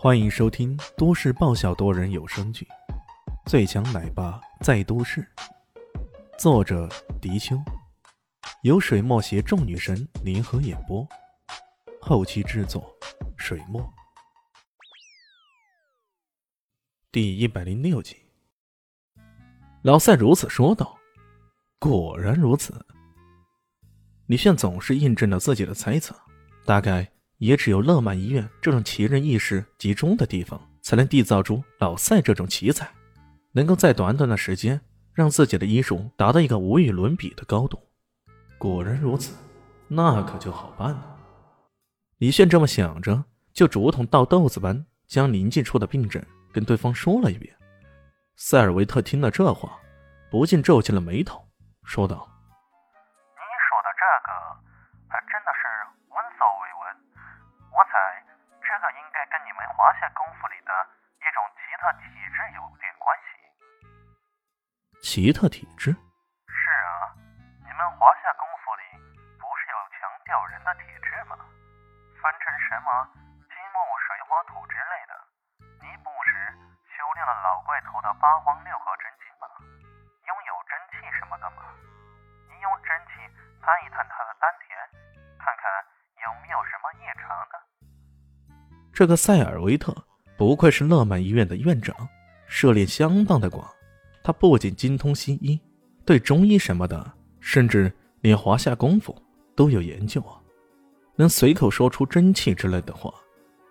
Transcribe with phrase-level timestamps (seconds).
[0.00, 2.64] 欢迎收听都市爆笑多人有声剧
[3.50, 5.28] 《最强奶爸在都市》，
[6.38, 6.88] 作者：
[7.20, 7.60] 迪秋，
[8.62, 11.04] 由水墨携众女神联合演播，
[12.00, 12.96] 后期制作：
[13.36, 13.92] 水墨。
[17.10, 18.16] 第一百零六集，
[19.82, 20.96] 老赛如此说道。
[21.80, 22.86] 果然如此，
[24.26, 26.14] 李炫总是印证了自己的猜测，
[26.64, 27.10] 大概。
[27.38, 32.88] 也只有乐满医院这种奇人异事集中的地方，才能缔造出老赛这种奇才，
[33.52, 34.80] 能够在短短的时间
[35.14, 37.80] 让自己的医术达到一个无与伦比的高度。
[38.58, 39.36] 果然如此，
[39.86, 41.16] 那可就好办了。
[42.18, 46.20] 李炫这么想着，就如同倒豆子般将临近处的病症
[46.52, 47.54] 跟对方说了一遍。
[48.34, 49.78] 塞尔维特听了这话，
[50.30, 51.46] 不禁皱起了眉头，
[51.84, 52.16] 说道。
[53.34, 54.30] 你说的这个
[65.08, 65.88] 奇特体质？
[65.88, 67.16] 是啊，
[67.64, 68.84] 你们华夏功夫里
[69.40, 71.32] 不是有强调人的体质吗？
[72.20, 73.08] 分成什么
[73.48, 75.16] 金木水火土之类的？
[75.80, 76.52] 你不是
[76.92, 79.48] 修炼了老怪头的八荒六合真经吗？
[80.28, 81.72] 拥有真气什么的吗？
[82.52, 83.24] 你用真气
[83.64, 84.76] 探一探他的丹田，
[85.40, 85.64] 看看
[86.20, 87.56] 有没有什么异常的。
[88.92, 89.88] 这个塞尔维特
[90.36, 91.96] 不愧是乐曼医院的院长，
[92.44, 93.64] 涉猎相当的广。
[94.28, 95.58] 他不仅精通西医，
[96.04, 97.90] 对中医什么的，甚至
[98.20, 99.16] 连华夏功夫
[99.56, 100.36] 都有研究啊！
[101.16, 103.10] 能随口说出真气之类的话，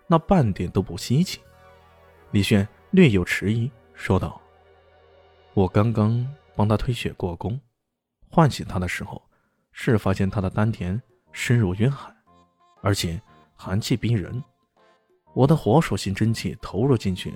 [0.08, 1.38] 那半点都不稀奇。
[2.32, 4.42] 李轩略有迟疑，说道
[5.54, 7.60] ：“我刚刚帮他推血过宫，
[8.28, 9.22] 唤醒他的时候，
[9.70, 12.12] 是发现他的丹田深如渊海，
[12.82, 13.22] 而且
[13.54, 14.42] 寒气逼人。
[15.34, 17.32] 我的火属性真气投入进去，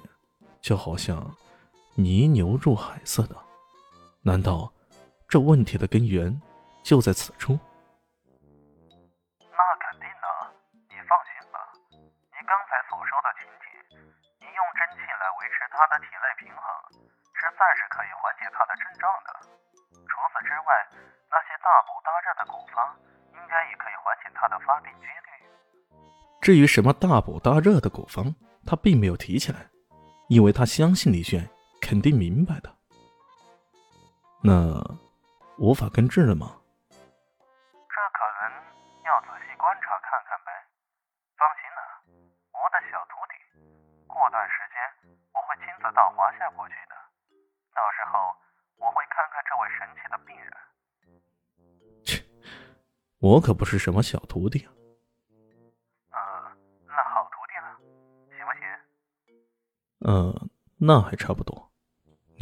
[0.61, 1.25] 就好像……”
[1.95, 3.37] 泥牛入海似的，
[4.25, 4.73] 难道
[5.29, 6.33] 这问题的根源
[6.83, 7.53] 就在此处？
[9.39, 10.27] 那肯定的，
[10.89, 11.61] 你放心吧。
[12.33, 14.09] 你刚才所说的情景，
[14.41, 16.65] 你用真气来维持他的体内平衡，
[17.37, 19.31] 是暂时可以缓解他的症状的。
[20.09, 20.69] 除此之外，
[21.29, 22.89] 那些大补大热的古方，
[23.37, 25.29] 应该也可以缓解他的发病几率。
[26.41, 28.35] 至于什么大补大热的古方，
[28.65, 29.69] 他并没有提起来，
[30.29, 31.49] 因为他相信李炫。
[31.93, 32.75] 肯定明白的。
[34.43, 34.81] 那
[35.59, 36.57] 无法根治了吗？
[36.89, 38.49] 这可能
[39.05, 40.49] 要仔细观察看看呗。
[41.37, 41.81] 放心了，
[42.57, 43.37] 我的小徒弟，
[44.09, 44.81] 过段时间
[45.35, 46.97] 我会亲自到华夏过去的。
[47.77, 48.35] 到时候
[48.79, 50.51] 我会看看这位神奇的病人。
[52.07, 52.25] 切，
[53.21, 54.73] 我可不是什么小徒弟啊。
[56.13, 57.77] 呃，那好徒弟了，
[58.35, 58.65] 行不行？
[60.09, 60.49] 嗯，
[60.79, 61.71] 那还差不多。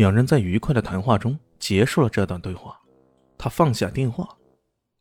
[0.01, 2.81] 两人在愉快的谈话中结束了这段对话。
[3.37, 4.27] 他放下电话，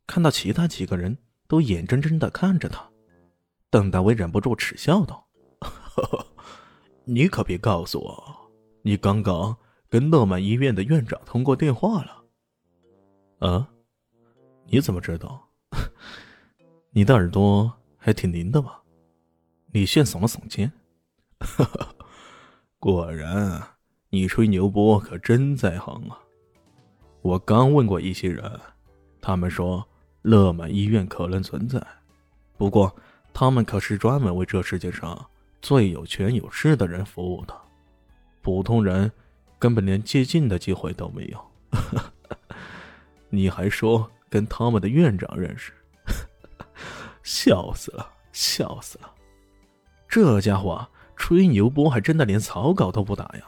[0.06, 1.18] 看到其他几个人
[1.48, 2.86] 都眼睁睁的看着他，
[3.70, 5.26] 邓大威忍不住耻笑道
[7.06, 8.52] ：“你可别告诉我，
[8.82, 9.56] 你刚刚
[9.88, 12.26] 跟乐满医院的院长通过电话了
[13.40, 13.70] ？”“啊？
[14.66, 15.48] 你怎么知道？
[16.92, 18.84] 你的耳朵还挺灵的吧？”
[19.72, 20.70] 李炫耸了耸肩
[22.80, 23.66] ：“果然。”
[24.12, 26.18] 你吹牛波可真在行啊！
[27.22, 28.60] 我刚问过一些人，
[29.22, 29.88] 他们说
[30.24, 31.80] 乐满医院可能存在，
[32.58, 32.96] 不过
[33.32, 35.24] 他们可是专门为这世界上
[35.62, 37.54] 最有权有势的人服务的，
[38.42, 39.12] 普通人
[39.60, 41.52] 根本连接近的机会都没有。
[43.30, 45.72] 你还说跟他们的院长认识？
[47.22, 49.14] 笑死了，笑死了！
[50.08, 53.44] 这家伙吹牛波还真的连草稿都不打呀！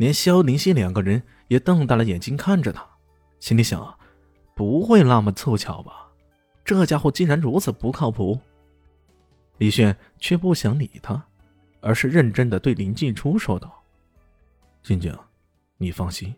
[0.00, 2.88] 连萧林熙两个人也瞪大了眼睛看着他，
[3.38, 3.98] 心里想：
[4.54, 6.10] 不会那么凑巧吧？
[6.64, 8.40] 这家伙竟然如此不靠谱。
[9.58, 11.22] 李炫却不想理他，
[11.82, 13.84] 而是认真的对林静初说道
[14.82, 15.14] ：“静静，
[15.76, 16.34] 你放心，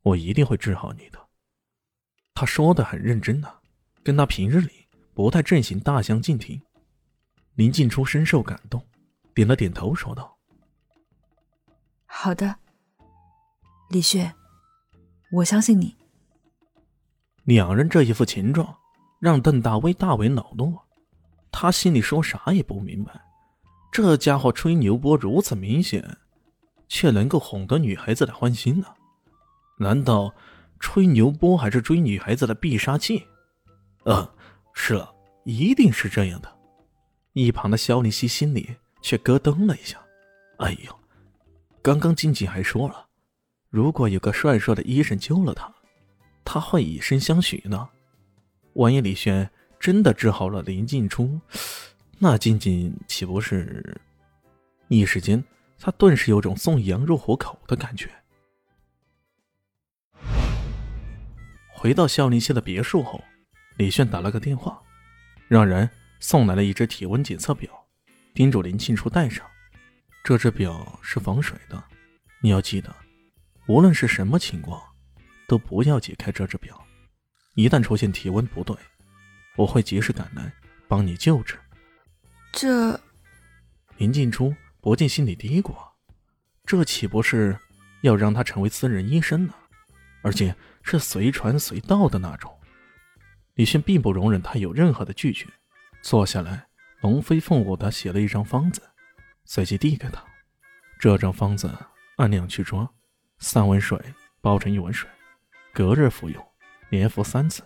[0.00, 1.18] 我一定会治好你的。”
[2.32, 3.54] 他说的很认真的，
[4.02, 6.58] 跟他平日里不太正形大相径庭。
[7.54, 8.82] 林静初深受感动，
[9.34, 10.38] 点了点头，说道
[12.06, 12.56] ：“好的。”
[13.90, 14.30] 李旭，
[15.32, 15.96] 我相信你。
[17.44, 18.76] 两人这一副情状，
[19.18, 20.78] 让邓大威大为恼怒。
[21.50, 23.18] 他心里说啥也不明白，
[23.90, 26.18] 这家伙吹牛波如此明显，
[26.86, 28.88] 却能够哄得女孩子来欢心呢？
[29.78, 30.34] 难道
[30.78, 33.26] 吹牛波还是追女孩子的必杀技？
[34.04, 34.28] 嗯，
[34.74, 35.10] 是了，
[35.44, 36.58] 一定是这样的。
[37.32, 39.98] 一旁的肖林熙心里却咯噔了一下。
[40.58, 40.94] 哎呦，
[41.80, 43.07] 刚刚静静还说了，
[43.70, 45.72] 如果有个帅帅的医生救了他，
[46.44, 47.88] 他会以身相许呢。
[48.74, 49.48] 万一李轩
[49.78, 51.38] 真的治好了林静初，
[52.18, 54.00] 那静静岂不是？
[54.88, 55.44] 一时间，
[55.78, 58.10] 他顿时有种送羊入虎口的感觉。
[61.70, 63.22] 回到孝林溪的别墅后，
[63.76, 64.82] 李炫打了个电话，
[65.46, 65.88] 让人
[66.20, 67.70] 送来了一只体温检测表，
[68.32, 69.46] 叮嘱林静初带上。
[70.24, 71.82] 这只表是防水的，
[72.40, 72.94] 你要记得，
[73.68, 74.82] 无论是什么情况，
[75.46, 76.82] 都不要解开这只表。
[77.54, 78.74] 一旦出现体温不对，
[79.56, 80.50] 我会及时赶来
[80.88, 81.58] 帮你救治。
[82.50, 82.98] 这，
[83.98, 85.74] 林静初不禁心里嘀咕：
[86.64, 87.58] 这岂不是
[88.00, 89.52] 要让他成为私人医生呢？
[90.22, 92.50] 而且是随传随到的那种。
[93.54, 95.46] 李迅并不容忍他有任何的拒绝，
[96.00, 96.66] 坐下来，
[97.00, 98.80] 龙飞凤舞的写了一张方子，
[99.44, 100.24] 随即递给他。
[100.98, 101.70] 这张方子
[102.16, 102.88] 按量去装，
[103.38, 103.98] 三碗水
[104.40, 105.08] 煲成一碗水，
[105.72, 106.44] 隔日服用，
[106.90, 107.62] 连服三次。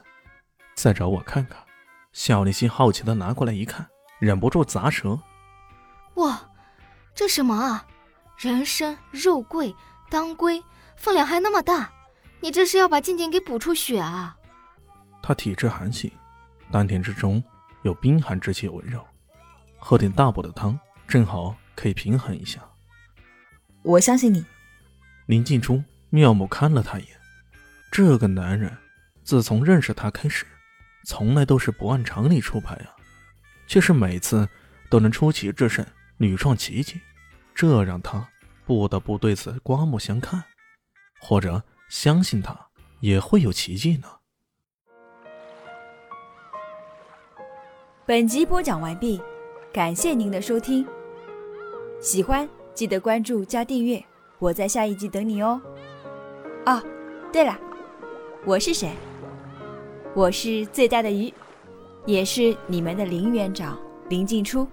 [0.74, 1.58] 再找我看看。
[2.12, 3.86] 肖立新好奇的拿过来一看，
[4.18, 5.18] 忍不住咂舌
[6.16, 6.38] ：“哇，
[7.14, 7.86] 这什么啊？
[8.36, 9.74] 人参、肉桂、
[10.10, 10.62] 当归，
[10.94, 11.90] 分量还那么大。”
[12.40, 14.36] 你这是要把静静给补出血啊？
[15.22, 16.10] 他体质寒性，
[16.70, 17.42] 丹田之中
[17.82, 19.06] 有冰寒之气围绕，
[19.78, 22.60] 喝点大补的汤，正好可以平衡一下。
[23.82, 24.44] 我相信你。
[25.32, 27.10] 林静初妙木看了他一眼，
[27.90, 28.70] 这个男人
[29.24, 30.44] 自从认识他开始，
[31.06, 32.92] 从来都是不按常理出牌啊，
[33.66, 34.46] 却是每次
[34.90, 35.86] 都能出奇制胜，
[36.18, 37.00] 屡创奇迹，
[37.54, 38.28] 这让他
[38.66, 40.44] 不得不对此刮目相看，
[41.18, 41.64] 或者。
[41.88, 42.58] 相信他
[43.00, 44.08] 也会有奇迹呢。
[48.06, 49.20] 本集播讲完毕，
[49.70, 50.86] 感谢您的收听。
[52.00, 54.02] 喜欢记得关注加订阅，
[54.42, 55.62] 我在下一集等你哦。
[56.66, 56.82] 哦，
[57.32, 57.56] 对了，
[58.44, 58.90] 我是谁？
[60.16, 61.32] 我是最大的鱼，
[62.06, 63.78] 也是你们的林园长
[64.08, 64.66] 林静初。